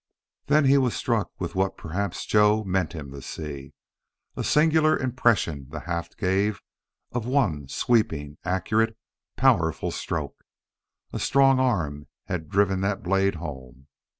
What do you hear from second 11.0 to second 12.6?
A strong arm had